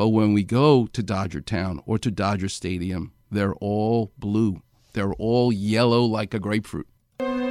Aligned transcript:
But 0.00 0.14
when 0.14 0.32
we 0.32 0.44
go 0.44 0.86
to 0.94 1.02
Dodger 1.02 1.42
Town 1.42 1.82
or 1.84 1.98
to 1.98 2.10
Dodger 2.10 2.48
Stadium, 2.48 3.12
they're 3.30 3.54
all 3.56 4.12
blue. 4.16 4.62
They're 4.94 5.12
all 5.12 5.52
yellow 5.52 6.02
like 6.04 6.32
a 6.32 6.38
grapefruit. 6.38 6.88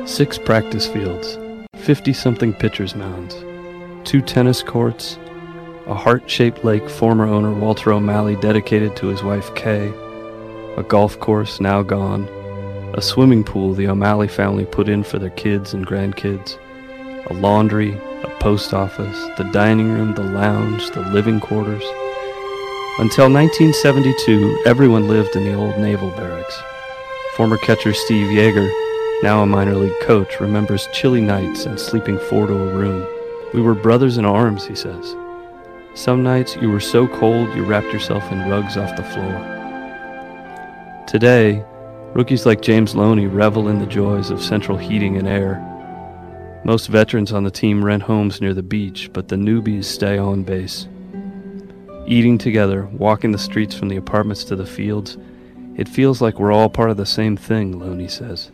Six 0.05 0.39
practice 0.39 0.87
fields, 0.87 1.37
50 1.75 2.11
something 2.11 2.55
pitcher's 2.55 2.95
mounds, 2.95 3.35
two 4.03 4.23
tennis 4.23 4.63
courts, 4.63 5.19
a 5.85 5.93
heart 5.93 6.27
shaped 6.27 6.65
lake 6.65 6.89
former 6.89 7.27
owner 7.27 7.53
Walter 7.53 7.93
O'Malley 7.93 8.35
dedicated 8.37 8.95
to 8.95 9.05
his 9.09 9.21
wife 9.21 9.53
Kay, 9.53 9.93
a 10.75 10.81
golf 10.81 11.19
course 11.19 11.61
now 11.61 11.83
gone, 11.83 12.27
a 12.95 13.01
swimming 13.03 13.43
pool 13.43 13.75
the 13.75 13.87
O'Malley 13.87 14.27
family 14.27 14.65
put 14.65 14.89
in 14.89 15.03
for 15.03 15.19
their 15.19 15.29
kids 15.29 15.75
and 15.75 15.85
grandkids, 15.85 16.57
a 17.29 17.33
laundry, 17.35 17.93
a 18.23 18.37
post 18.39 18.73
office, 18.73 19.19
the 19.37 19.47
dining 19.53 19.91
room, 19.91 20.15
the 20.15 20.23
lounge, 20.23 20.89
the 20.89 21.01
living 21.11 21.39
quarters. 21.39 21.83
Until 22.99 23.31
1972, 23.31 24.63
everyone 24.65 25.07
lived 25.07 25.37
in 25.37 25.45
the 25.45 25.53
old 25.53 25.77
naval 25.77 26.09
barracks. 26.09 26.61
Former 27.37 27.55
catcher 27.55 27.93
Steve 27.93 28.27
Yeager, 28.27 28.69
now 29.23 29.41
a 29.41 29.45
minor 29.45 29.75
league 29.75 29.97
coach, 30.01 30.41
remembers 30.41 30.89
chilly 30.91 31.21
nights 31.21 31.65
and 31.65 31.79
sleeping 31.79 32.19
four 32.19 32.45
to 32.45 32.53
a 32.53 32.73
room. 32.73 33.07
We 33.53 33.61
were 33.61 33.73
brothers 33.73 34.17
in 34.17 34.25
arms, 34.25 34.65
he 34.65 34.75
says. 34.75 35.15
Some 35.93 36.23
nights 36.23 36.57
you 36.57 36.69
were 36.69 36.81
so 36.81 37.07
cold 37.07 37.47
you 37.55 37.63
wrapped 37.63 37.93
yourself 37.93 38.29
in 38.33 38.49
rugs 38.49 38.75
off 38.75 38.97
the 38.97 39.03
floor. 39.03 41.05
Today, 41.07 41.63
rookies 42.13 42.45
like 42.45 42.61
James 42.61 42.95
Loney 42.95 43.27
revel 43.27 43.69
in 43.69 43.79
the 43.79 43.85
joys 43.85 44.29
of 44.29 44.43
central 44.43 44.77
heating 44.77 45.15
and 45.15 45.25
air. 45.25 45.65
Most 46.65 46.87
veterans 46.87 47.31
on 47.31 47.45
the 47.45 47.49
team 47.49 47.81
rent 47.81 48.03
homes 48.03 48.41
near 48.41 48.53
the 48.53 48.61
beach, 48.61 49.09
but 49.13 49.29
the 49.29 49.37
newbies 49.37 49.85
stay 49.85 50.17
on 50.17 50.43
base. 50.43 50.89
Eating 52.07 52.37
together, 52.37 52.85
walking 52.87 53.31
the 53.31 53.37
streets 53.37 53.75
from 53.75 53.89
the 53.89 53.97
apartments 53.97 54.43
to 54.45 54.55
the 54.55 54.65
fields, 54.65 55.17
it 55.75 55.87
feels 55.87 56.21
like 56.21 56.39
we're 56.39 56.51
all 56.51 56.69
part 56.69 56.89
of 56.89 56.97
the 56.97 57.05
same 57.05 57.37
thing, 57.37 57.77
Looney 57.77 58.07
says. 58.07 58.51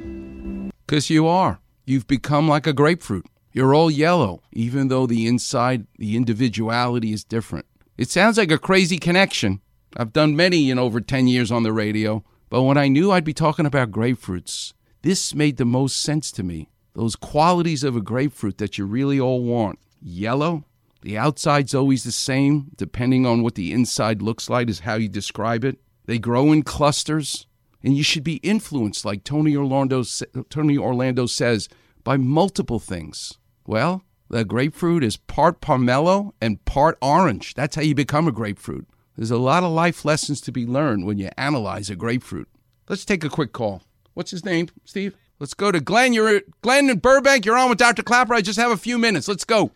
Because 0.86 1.10
you 1.10 1.28
are. 1.28 1.60
You've 1.86 2.08
become 2.08 2.48
like 2.48 2.68
a 2.68 2.74
grapefruit. 2.74 3.26
You're 3.52 3.74
all 3.74 3.90
yellow, 3.90 4.42
even 4.52 4.90
though 4.90 5.08
the 5.08 5.28
inside, 5.28 5.88
the 5.98 6.16
individuality 6.16 7.14
is 7.14 7.24
different. 7.24 7.66
It 7.98 8.10
sounds 8.10 8.38
like 8.38 8.52
a 8.52 8.58
crazy 8.58 8.98
connection. 8.98 9.62
I've 9.96 10.12
done 10.12 10.36
many 10.36 10.70
in 10.70 10.78
over 10.78 11.00
10 11.00 11.28
years 11.28 11.52
on 11.52 11.64
the 11.64 11.72
radio, 11.72 12.24
but 12.50 12.64
when 12.64 12.78
I 12.78 12.90
knew 12.90 13.12
I'd 13.12 13.24
be 13.24 13.34
talking 13.34 13.66
about 13.66 13.92
grapefruits, 13.92 14.74
this 15.04 15.34
made 15.34 15.58
the 15.58 15.66
most 15.66 16.02
sense 16.02 16.32
to 16.34 16.44
me. 16.44 16.70
Those 16.94 17.16
qualities 17.16 17.84
of 17.84 17.96
a 17.96 18.02
grapefruit 18.02 18.58
that 18.58 18.78
you 18.78 18.86
really 18.86 19.20
all 19.20 19.44
want. 19.44 19.80
Yellow, 20.02 20.66
the 21.06 21.20
outside's 21.20 21.76
always 21.76 22.04
the 22.04 22.12
same, 22.12 22.72
depending 22.76 23.28
on 23.28 23.44
what 23.44 23.54
the 23.54 23.72
inside 23.72 24.24
looks 24.24 24.50
like, 24.50 24.68
is 24.72 24.80
how 24.80 24.96
you 24.96 25.08
describe 25.08 25.64
it. 25.64 25.78
They 26.06 26.18
grow 26.18 26.52
in 26.52 26.64
clusters, 26.64 27.46
and 27.84 27.96
you 27.96 28.02
should 28.02 28.24
be 28.24 28.38
influenced, 28.38 29.06
like 29.06 29.24
Tony 29.24 29.56
Orlando, 29.56 30.04
Tony 30.50 30.80
Orlando 30.80 31.28
says, 31.28 31.70
by 32.04 32.18
multiple 32.18 32.80
things. 32.80 33.38
Well, 33.68 34.02
the 34.30 34.44
grapefruit 34.44 35.04
is 35.04 35.16
part 35.16 35.62
pomelo 35.62 36.32
and 36.42 36.66
part 36.66 36.98
orange. 37.04 37.54
That's 37.54 37.76
how 37.76 37.84
you 37.84 37.94
become 37.94 38.28
a 38.28 38.32
grapefruit. 38.32 38.88
There's 39.16 39.30
a 39.30 39.38
lot 39.38 39.64
of 39.64 39.72
life 39.72 40.06
lessons 40.06 40.42
to 40.42 40.52
be 40.52 40.66
learned 40.66 41.06
when 41.06 41.20
you 41.20 41.30
analyze 41.38 41.92
a 41.92 41.96
grapefruit. 41.96 42.50
Let's 42.90 43.06
take 43.06 43.24
a 43.24 43.30
quick 43.30 43.54
call. 43.54 43.84
What's 44.16 44.32
his 44.32 44.44
name, 44.44 44.70
Steve? 44.86 45.16
Let's 45.38 45.54
go 45.54 45.72
to 45.72 45.80
Glenn. 45.80 46.14
You're 46.14 46.42
Glenn 46.64 46.90
in 46.90 46.98
Burbank. 46.98 47.46
You're 47.46 47.58
on 47.58 47.70
with 47.70 47.78
Dr. 47.78 48.02
Klapper. 48.02 48.34
I 48.34 48.42
just 48.42 48.58
have 48.58 48.72
a 48.72 48.78
few 48.78 48.98
minutes. 48.98 49.28
Let's 49.28 49.46
go. 49.46 49.70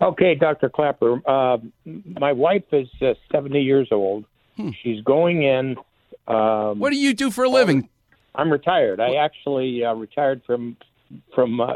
Okay, 0.00 0.34
Dr. 0.34 0.68
Klapper. 0.68 1.20
Uh, 1.26 1.58
my 1.84 2.32
wife 2.32 2.64
is 2.72 2.88
uh, 3.00 3.14
70 3.32 3.60
years 3.60 3.88
old. 3.90 4.24
Hmm. 4.56 4.70
She's 4.82 5.02
going 5.02 5.42
in. 5.42 5.76
Um, 6.26 6.78
what 6.78 6.90
do 6.90 6.96
you 6.96 7.14
do 7.14 7.30
for 7.30 7.44
a 7.44 7.48
living? 7.48 7.88
I'm 8.34 8.50
retired. 8.50 9.00
I 9.00 9.14
actually 9.16 9.84
uh, 9.84 9.94
retired 9.94 10.42
from 10.44 10.76
from 11.34 11.60
uh, 11.60 11.74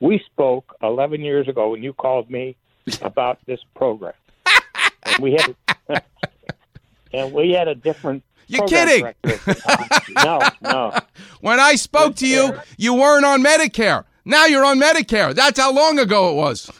we 0.00 0.22
spoke 0.32 0.74
11 0.82 1.20
years 1.20 1.48
ago 1.48 1.70
when 1.70 1.82
you 1.82 1.92
called 1.92 2.30
me 2.30 2.56
about 3.02 3.38
this 3.46 3.60
program. 3.74 4.14
and 5.04 5.18
we 5.20 5.32
had 5.32 5.54
and 7.12 7.32
we 7.32 7.50
had 7.50 7.68
a 7.68 7.74
different 7.74 8.22
you're 8.48 8.66
kidding. 8.66 9.12
no, 10.24 10.40
no. 10.62 10.98
When 11.42 11.60
I 11.60 11.74
spoke 11.74 12.16
to 12.16 12.26
you, 12.26 12.58
you 12.78 12.94
weren't 12.94 13.26
on 13.26 13.44
Medicare. 13.44 14.04
Now 14.24 14.46
you're 14.46 14.64
on 14.64 14.80
Medicare. 14.80 15.34
That's 15.34 15.60
how 15.60 15.70
long 15.72 15.98
ago 15.98 16.30
it 16.30 16.36
was. 16.36 16.70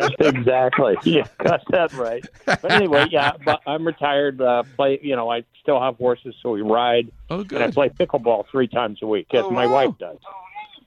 That's 0.00 0.14
exactly. 0.36 0.96
Yeah, 1.04 1.26
got 1.38 1.62
that 1.70 1.92
right. 1.94 2.24
But 2.44 2.70
anyway, 2.70 3.06
yeah, 3.10 3.32
but 3.44 3.60
I'm 3.66 3.86
retired. 3.86 4.40
Uh, 4.40 4.62
play, 4.76 4.98
you 5.02 5.16
know, 5.16 5.30
I 5.30 5.44
still 5.62 5.80
have 5.80 5.96
horses, 5.96 6.34
so 6.42 6.50
we 6.50 6.60
ride. 6.60 7.10
Oh, 7.30 7.42
good. 7.42 7.62
And 7.62 7.70
I 7.70 7.74
play 7.74 7.88
pickleball 7.88 8.46
three 8.50 8.68
times 8.68 8.98
a 9.02 9.06
week, 9.06 9.28
as 9.32 9.44
oh, 9.44 9.50
my 9.50 9.66
wow. 9.66 9.86
wife 9.86 9.98
does. 9.98 10.18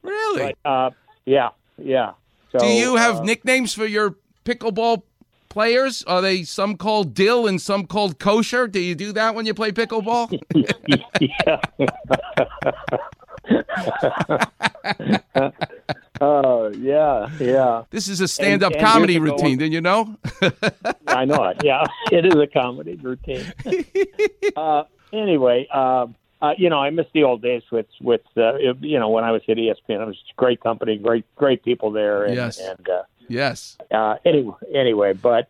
Really? 0.04 0.56
But, 0.64 0.70
uh, 0.70 0.90
yeah, 1.26 1.50
yeah. 1.78 2.14
So, 2.52 2.60
Do 2.60 2.68
you 2.68 2.98
have 2.98 3.18
uh, 3.18 3.24
nicknames 3.24 3.74
for 3.74 3.86
your 3.86 4.16
pickleball 4.46 5.04
players? 5.50 6.04
Are 6.04 6.22
they 6.22 6.44
some 6.44 6.78
called 6.78 7.14
Dill 7.14 7.48
and 7.48 7.60
some 7.60 7.86
called 7.88 8.20
Kosher? 8.20 8.68
Do 8.68 8.80
you 8.80 8.96
do 8.96 9.12
that 9.14 9.36
when 9.36 9.46
you 9.46 9.54
play 9.54 9.72
pickleball? 9.72 10.40
Oh 16.22 16.70
yeah, 16.70 17.30
yeah. 17.40 17.84
This 17.90 18.08
is 18.08 18.22
a 18.22 18.28
stand-up 18.28 18.74
and, 18.74 18.82
and 18.82 18.88
comedy 18.88 19.18
routine. 19.18 19.58
didn't 19.58 19.74
you 19.74 19.82
know? 19.82 20.16
I 21.08 21.26
know 21.26 21.44
it. 21.46 21.58
Yeah, 21.64 21.84
it 22.12 22.28
is 22.28 22.36
a 22.36 22.46
comedy 22.46 22.96
routine. 22.96 23.52
uh, 24.56 24.84
anyway, 25.12 25.68
um, 25.70 26.14
uh, 26.42 26.54
you 26.58 26.70
know, 26.70 26.80
I 26.80 26.92
miss 26.92 27.08
the 27.14 27.24
old 27.24 27.42
days 27.42 27.64
with 27.72 27.88
with 28.02 28.22
uh, 28.38 28.58
you 28.58 29.00
know 29.00 29.10
when 29.10 29.24
I 29.24 29.32
was 29.32 29.42
at 29.50 29.58
ESPN. 29.58 30.02
It 30.02 30.06
was 30.06 30.24
great 30.38 30.62
company, 30.62 30.98
great 30.98 31.26
great 31.36 31.64
people 31.64 31.92
there. 31.92 32.24
And, 32.26 32.36
yes. 32.36 32.60
And 32.60 32.88
uh, 32.88 33.04
yes. 33.28 33.78
Uh, 33.90 34.16
anyway, 34.24 34.56
anyway, 34.74 35.14
but 35.14 35.50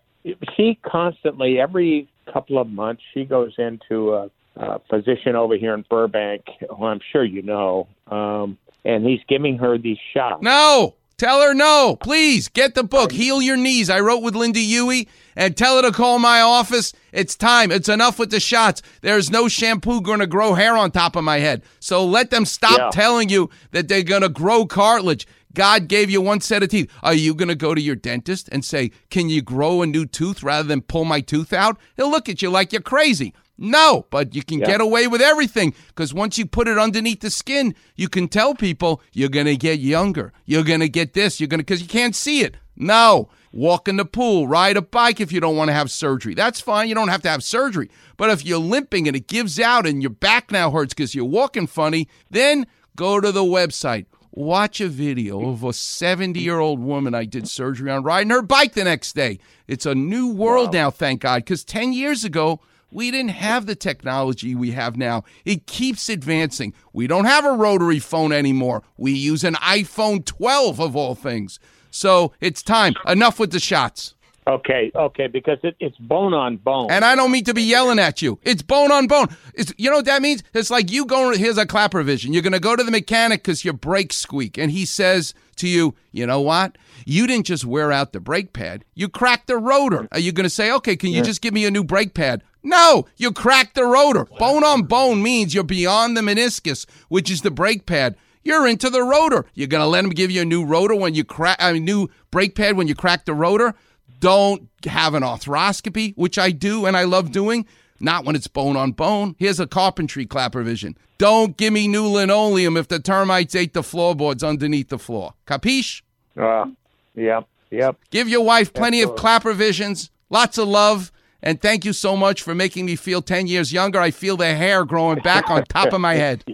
she 0.55 0.79
constantly 0.83 1.59
every 1.59 2.07
couple 2.31 2.57
of 2.57 2.69
months 2.69 3.03
she 3.13 3.25
goes 3.25 3.53
into 3.57 4.13
a, 4.13 4.29
a 4.55 4.79
physician 4.89 5.35
over 5.35 5.57
here 5.57 5.73
in 5.73 5.83
Burbank, 5.89 6.45
who 6.69 6.85
I'm 6.85 7.01
sure 7.11 7.23
you 7.23 7.41
know, 7.41 7.87
um, 8.07 8.57
and 8.85 9.05
he's 9.05 9.21
giving 9.27 9.57
her 9.57 9.77
these 9.77 9.99
shots. 10.13 10.41
No. 10.41 10.95
Tell 11.21 11.39
her 11.41 11.53
no, 11.53 11.97
please 12.01 12.47
get 12.47 12.73
the 12.73 12.83
book. 12.83 13.11
Heal 13.11 13.43
Your 13.43 13.55
Knees. 13.55 13.91
I 13.91 13.99
wrote 13.99 14.23
with 14.23 14.33
Lynda 14.33 14.55
Huey 14.55 15.07
and 15.35 15.55
tell 15.55 15.75
her 15.75 15.83
to 15.83 15.91
call 15.91 16.17
my 16.17 16.41
office. 16.41 16.93
It's 17.11 17.35
time. 17.35 17.71
It's 17.71 17.89
enough 17.89 18.17
with 18.17 18.31
the 18.31 18.39
shots. 18.39 18.81
There's 19.01 19.29
no 19.29 19.47
shampoo 19.47 20.01
going 20.01 20.17
to 20.17 20.25
grow 20.25 20.55
hair 20.55 20.75
on 20.75 20.89
top 20.89 21.15
of 21.15 21.23
my 21.23 21.37
head. 21.37 21.61
So 21.79 22.03
let 22.03 22.31
them 22.31 22.43
stop 22.43 22.79
yeah. 22.79 22.89
telling 22.91 23.29
you 23.29 23.51
that 23.69 23.87
they're 23.87 24.01
going 24.01 24.23
to 24.23 24.29
grow 24.29 24.65
cartilage. 24.65 25.27
God 25.53 25.87
gave 25.87 26.09
you 26.09 26.21
one 26.21 26.41
set 26.41 26.63
of 26.63 26.69
teeth. 26.69 26.91
Are 27.03 27.13
you 27.13 27.35
going 27.35 27.49
to 27.49 27.55
go 27.55 27.75
to 27.75 27.81
your 27.81 27.95
dentist 27.95 28.49
and 28.51 28.65
say, 28.65 28.89
Can 29.11 29.29
you 29.29 29.43
grow 29.43 29.83
a 29.83 29.85
new 29.85 30.07
tooth 30.07 30.41
rather 30.41 30.67
than 30.67 30.81
pull 30.81 31.05
my 31.05 31.21
tooth 31.21 31.53
out? 31.53 31.77
He'll 31.97 32.09
look 32.09 32.29
at 32.29 32.41
you 32.41 32.49
like 32.49 32.71
you're 32.71 32.81
crazy. 32.81 33.33
No, 33.63 34.07
but 34.09 34.33
you 34.33 34.41
can 34.41 34.57
yeah. 34.57 34.65
get 34.65 34.81
away 34.81 35.05
with 35.05 35.21
everything 35.21 35.75
because 35.89 36.15
once 36.15 36.39
you 36.39 36.47
put 36.47 36.67
it 36.67 36.79
underneath 36.79 37.19
the 37.19 37.29
skin, 37.29 37.75
you 37.95 38.09
can 38.09 38.27
tell 38.27 38.55
people 38.55 39.03
you're 39.13 39.29
going 39.29 39.45
to 39.45 39.55
get 39.55 39.77
younger. 39.77 40.33
You're 40.45 40.63
going 40.63 40.79
to 40.79 40.89
get 40.89 41.13
this. 41.13 41.39
You're 41.39 41.47
going 41.47 41.59
to, 41.59 41.63
because 41.63 41.79
you 41.79 41.87
can't 41.87 42.15
see 42.15 42.41
it. 42.41 42.57
No. 42.75 43.29
Walk 43.53 43.87
in 43.87 43.97
the 43.97 44.05
pool, 44.05 44.47
ride 44.47 44.77
a 44.77 44.81
bike 44.81 45.21
if 45.21 45.31
you 45.31 45.39
don't 45.39 45.55
want 45.55 45.67
to 45.67 45.73
have 45.73 45.91
surgery. 45.91 46.33
That's 46.33 46.59
fine. 46.59 46.89
You 46.89 46.95
don't 46.95 47.09
have 47.09 47.21
to 47.21 47.29
have 47.29 47.43
surgery. 47.43 47.91
But 48.17 48.31
if 48.31 48.43
you're 48.43 48.57
limping 48.57 49.07
and 49.07 49.15
it 49.15 49.27
gives 49.27 49.59
out 49.59 49.85
and 49.85 50.01
your 50.01 50.09
back 50.09 50.51
now 50.51 50.71
hurts 50.71 50.95
because 50.95 51.13
you're 51.13 51.25
walking 51.25 51.67
funny, 51.67 52.07
then 52.31 52.65
go 52.95 53.19
to 53.19 53.31
the 53.31 53.43
website. 53.43 54.07
Watch 54.31 54.81
a 54.81 54.87
video 54.87 55.49
of 55.49 55.63
a 55.63 55.73
70 55.73 56.39
year 56.39 56.57
old 56.57 56.79
woman 56.79 57.13
I 57.13 57.25
did 57.25 57.47
surgery 57.47 57.91
on 57.91 58.01
riding 58.01 58.31
her 58.31 58.41
bike 58.41 58.73
the 58.73 58.85
next 58.85 59.13
day. 59.13 59.37
It's 59.67 59.85
a 59.85 59.93
new 59.93 60.31
world 60.31 60.73
wow. 60.73 60.85
now, 60.85 60.89
thank 60.89 61.21
God, 61.21 61.43
because 61.43 61.63
10 61.63 61.93
years 61.93 62.23
ago, 62.23 62.61
we 62.91 63.09
didn't 63.11 63.31
have 63.31 63.65
the 63.65 63.75
technology 63.75 64.53
we 64.53 64.71
have 64.71 64.97
now. 64.97 65.23
It 65.45 65.65
keeps 65.65 66.09
advancing. 66.09 66.73
We 66.93 67.07
don't 67.07 67.25
have 67.25 67.45
a 67.45 67.53
rotary 67.53 67.99
phone 67.99 68.31
anymore. 68.31 68.83
We 68.97 69.13
use 69.13 69.43
an 69.43 69.55
iPhone 69.55 70.25
12 70.25 70.79
of 70.79 70.95
all 70.95 71.15
things. 71.15 71.59
So 71.89 72.33
it's 72.39 72.61
time. 72.61 72.93
Enough 73.07 73.39
with 73.39 73.51
the 73.51 73.59
shots. 73.59 74.15
Okay, 74.47 74.91
okay, 74.95 75.27
because 75.27 75.59
it, 75.61 75.75
it's 75.79 75.97
bone 75.97 76.33
on 76.33 76.57
bone. 76.57 76.89
And 76.89 77.05
I 77.05 77.15
don't 77.15 77.31
mean 77.31 77.43
to 77.43 77.53
be 77.53 77.61
yelling 77.61 77.99
at 77.99 78.23
you. 78.23 78.39
It's 78.41 78.63
bone 78.63 78.91
on 78.91 79.05
bone. 79.05 79.27
It's, 79.53 79.71
you 79.77 79.89
know 79.89 79.97
what 79.97 80.05
that 80.05 80.23
means? 80.23 80.41
It's 80.53 80.71
like 80.71 80.91
you 80.91 81.05
going, 81.05 81.37
here's 81.37 81.59
a 81.59 81.65
Klapper 81.65 82.01
vision. 82.01 82.33
You're 82.33 82.41
going 82.41 82.53
to 82.53 82.59
go 82.59 82.75
to 82.75 82.83
the 82.83 82.91
mechanic 82.91 83.43
because 83.43 83.63
your 83.63 83.75
brakes 83.75 84.15
squeak. 84.15 84.57
And 84.57 84.71
he 84.71 84.83
says 84.85 85.35
to 85.57 85.67
you, 85.67 85.93
you 86.11 86.25
know 86.25 86.41
what? 86.41 86.77
You 87.05 87.27
didn't 87.27 87.45
just 87.45 87.65
wear 87.65 87.91
out 87.91 88.13
the 88.13 88.19
brake 88.19 88.51
pad, 88.51 88.83
you 88.95 89.09
cracked 89.09 89.47
the 89.47 89.57
rotor. 89.57 90.07
Are 90.11 90.19
you 90.19 90.31
going 90.31 90.45
to 90.45 90.49
say, 90.49 90.71
okay, 90.71 90.95
can 90.95 91.11
you 91.11 91.17
yeah. 91.17 91.23
just 91.23 91.41
give 91.41 91.53
me 91.53 91.65
a 91.65 91.71
new 91.71 91.83
brake 91.83 92.15
pad? 92.15 92.43
No, 92.63 93.07
you 93.17 93.31
cracked 93.31 93.75
the 93.75 93.85
rotor. 93.85 94.25
Bone 94.37 94.63
on 94.63 94.83
bone 94.83 95.23
means 95.23 95.53
you're 95.53 95.63
beyond 95.63 96.15
the 96.15 96.21
meniscus, 96.21 96.85
which 97.09 97.31
is 97.31 97.41
the 97.41 97.51
brake 97.51 97.85
pad. 97.85 98.15
You're 98.43 98.67
into 98.67 98.89
the 98.89 99.03
rotor. 99.03 99.45
You're 99.53 99.67
going 99.67 99.83
to 99.83 99.87
let 99.87 100.01
them 100.01 100.11
give 100.11 100.31
you 100.31 100.41
a 100.41 100.45
new 100.45 100.65
rotor 100.65 100.95
when 100.95 101.13
you 101.13 101.23
crack 101.23 101.57
a 101.59 101.73
new 101.73 102.09
brake 102.31 102.55
pad 102.55 102.75
when 102.75 102.87
you 102.87 102.95
crack 102.95 103.25
the 103.25 103.33
rotor? 103.33 103.75
Don't 104.19 104.69
have 104.85 105.13
an 105.13 105.23
arthroscopy, 105.23 106.13
which 106.15 106.37
I 106.37 106.51
do 106.51 106.85
and 106.85 106.95
I 106.95 107.03
love 107.03 107.31
doing. 107.31 107.65
Not 107.99 108.25
when 108.25 108.35
it's 108.35 108.47
bone 108.47 108.75
on 108.75 108.93
bone. 108.93 109.35
Here's 109.37 109.59
a 109.59 109.67
carpentry 109.67 110.25
Klapper 110.25 110.63
vision. 110.63 110.97
Don't 111.19 111.55
give 111.55 111.71
me 111.71 111.87
new 111.87 112.07
linoleum 112.07 112.77
if 112.77 112.87
the 112.87 112.99
termites 112.99 113.53
ate 113.53 113.73
the 113.73 113.83
floorboards 113.83 114.43
underneath 114.43 114.89
the 114.89 114.97
floor. 114.97 115.35
Capiche? 115.45 116.01
Uh, 116.35 116.65
yep, 117.13 117.47
yep. 117.69 117.97
Give 118.09 118.27
your 118.27 118.43
wife 118.43 118.73
plenty 118.73 119.01
of 119.01 119.11
Absolutely. 119.11 119.21
Klapper 119.21 119.53
visions, 119.53 120.09
lots 120.31 120.57
of 120.57 120.67
love, 120.67 121.11
and 121.43 121.61
thank 121.61 121.85
you 121.85 121.93
so 121.93 122.15
much 122.15 122.41
for 122.41 122.53
making 122.53 122.85
me 122.85 122.95
feel 122.95 123.21
10 123.21 123.47
years 123.47 123.73
younger. 123.73 123.99
I 123.99 124.11
feel 124.11 124.37
the 124.37 124.53
hair 124.53 124.85
growing 124.85 125.19
back 125.19 125.49
on 125.49 125.63
top 125.65 125.93
of 125.93 126.01
my 126.01 126.15
head. 126.15 126.43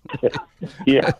Yeah. 0.88 1.12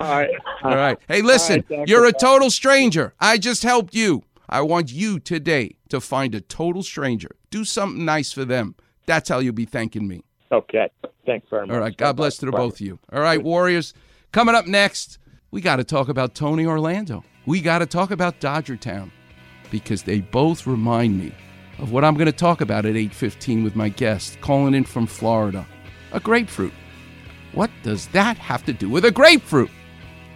All 0.00 0.08
right. 0.08 0.30
All 0.62 0.74
right. 0.74 0.96
Hey, 1.06 1.20
listen, 1.20 1.62
right, 1.68 1.86
you're 1.86 2.06
a 2.06 2.12
total 2.12 2.50
stranger. 2.50 3.12
I 3.20 3.36
just 3.36 3.62
helped 3.62 3.94
you. 3.94 4.22
I 4.48 4.62
want 4.62 4.90
you 4.90 5.20
today 5.20 5.76
to 5.90 6.00
find 6.00 6.34
a 6.34 6.40
total 6.40 6.82
stranger. 6.82 7.36
Do 7.50 7.66
something 7.66 8.06
nice 8.06 8.32
for 8.32 8.46
them. 8.46 8.74
That's 9.04 9.28
how 9.28 9.40
you'll 9.40 9.52
be 9.52 9.66
thanking 9.66 10.08
me. 10.08 10.24
Okay. 10.50 10.88
Thanks 11.26 11.46
very 11.50 11.66
much. 11.66 11.74
All 11.74 11.80
right. 11.80 11.94
God 11.94 12.16
bless 12.16 12.38
to 12.38 12.46
the 12.46 12.52
both 12.52 12.74
of 12.74 12.80
you. 12.80 12.98
All 13.12 13.20
right, 13.20 13.42
Warriors. 13.42 13.92
Coming 14.32 14.54
up 14.54 14.66
next, 14.66 15.18
we 15.50 15.60
got 15.60 15.76
to 15.76 15.84
talk 15.84 16.08
about 16.08 16.34
Tony 16.34 16.64
Orlando. 16.64 17.24
We 17.44 17.60
got 17.60 17.80
to 17.80 17.86
talk 17.86 18.10
about 18.10 18.40
Dodger 18.40 18.76
Town 18.76 19.12
because 19.70 20.04
they 20.04 20.20
both 20.20 20.66
remind 20.66 21.18
me 21.18 21.34
of 21.78 21.92
what 21.92 22.04
I'm 22.04 22.14
going 22.14 22.26
to 22.26 22.32
talk 22.32 22.60
about 22.60 22.86
at 22.86 22.94
8:15 22.94 23.64
with 23.64 23.76
my 23.76 23.88
guest 23.88 24.40
calling 24.40 24.74
in 24.74 24.84
from 24.84 25.06
Florida. 25.06 25.66
A 26.12 26.20
grapefruit. 26.20 26.72
What 27.52 27.70
does 27.82 28.08
that 28.08 28.36
have 28.38 28.64
to 28.66 28.72
do 28.72 28.88
with 28.88 29.04
a 29.04 29.10
grapefruit? 29.10 29.70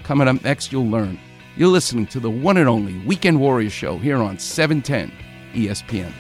Coming 0.03 0.29
up 0.29 0.43
next, 0.43 0.73
you'll 0.73 0.89
learn. 0.89 1.19
You're 1.57 1.69
listening 1.69 2.07
to 2.09 2.21
the 2.21 2.31
one 2.31 2.57
and 2.57 2.69
only 2.69 2.99
Weekend 3.07 3.39
Warrior 3.39 3.71
Show 3.71 3.99
here 3.99 4.17
on 4.17 4.37
E 4.37 4.39
710 4.39 5.13
ESPN. 5.55 6.13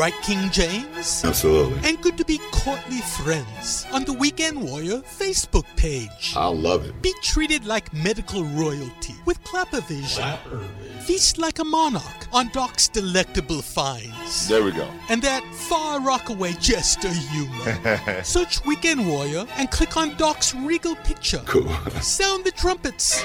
Right, 0.00 0.18
King 0.22 0.48
James? 0.50 1.22
Absolutely. 1.26 1.86
And 1.86 2.00
good 2.00 2.16
to 2.16 2.24
be 2.24 2.40
courtly 2.52 3.02
friends 3.02 3.84
on 3.92 4.04
the 4.04 4.14
Weekend 4.14 4.62
Warrior 4.62 5.02
Facebook 5.02 5.66
page. 5.76 6.32
I 6.34 6.46
love 6.46 6.86
it. 6.86 7.02
Be 7.02 7.12
treated 7.20 7.66
like 7.66 7.92
medical 7.92 8.42
royalty 8.44 9.14
with 9.26 9.44
Klappervision. 9.44 10.22
Klappervision. 10.22 11.02
Feast 11.02 11.36
like 11.36 11.58
a 11.58 11.64
monarch 11.64 12.28
on 12.32 12.48
Doc's 12.54 12.88
delectable 12.88 13.60
finds. 13.60 14.48
There 14.48 14.64
we 14.64 14.72
go. 14.72 14.88
And 15.10 15.20
that 15.20 15.44
far 15.52 16.00
rockaway 16.00 16.54
jester 16.54 17.10
humor. 17.10 18.22
Search 18.24 18.64
Weekend 18.64 19.06
Warrior 19.06 19.44
and 19.58 19.70
click 19.70 19.98
on 19.98 20.16
Doc's 20.16 20.54
regal 20.54 20.96
picture. 20.96 21.42
Cool. 21.44 21.68
Sound 22.00 22.44
the 22.46 22.52
trumpets. 22.52 23.22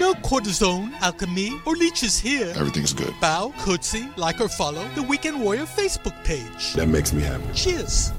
No 0.00 0.14
cortisone, 0.14 0.92
alchemy, 1.00 1.60
or 1.66 1.74
leeches 1.76 2.18
here. 2.18 2.52
Everything's 2.56 2.94
good. 2.94 3.14
Bow, 3.20 3.52
curtsy, 3.58 4.08
like 4.16 4.40
or 4.40 4.48
follow 4.48 4.88
the 4.94 5.02
Weekend 5.02 5.40
Warrior 5.42 5.66
Facebook 5.66 6.14
page. 6.24 6.72
That 6.74 6.88
makes 6.88 7.12
me 7.12 7.22
happy. 7.22 7.44
Cheers. 7.52 8.14